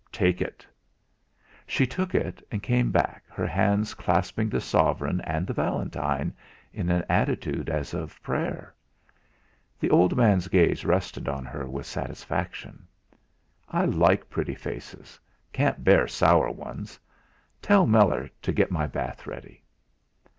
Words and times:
"Take 0.11 0.41
it." 0.41 0.65
She 1.67 1.85
took 1.85 2.15
it, 2.15 2.41
and 2.51 2.63
came 2.63 2.89
back, 2.89 3.23
her 3.29 3.45
hands 3.45 3.93
clasping 3.93 4.49
the 4.49 4.59
sovereign 4.59 5.21
and 5.25 5.45
the 5.45 5.53
valentine, 5.53 6.33
in 6.73 6.89
an 6.89 7.03
attitude 7.07 7.69
as 7.69 7.93
of 7.93 8.19
prayer. 8.23 8.73
The 9.79 9.91
old 9.91 10.17
man's 10.17 10.47
gaze 10.47 10.83
rested 10.85 11.29
on 11.29 11.45
her 11.45 11.67
with 11.67 11.85
satisfaction. 11.85 12.87
"I 13.69 13.85
like 13.85 14.27
pretty 14.27 14.55
faces 14.55 15.19
can't 15.53 15.83
bear 15.83 16.07
sour 16.07 16.49
ones. 16.49 16.99
Tell 17.61 17.85
Meller 17.85 18.27
to 18.41 18.51
get 18.51 18.71
my 18.71 18.87
bath 18.87 19.27
ready." 19.27 19.61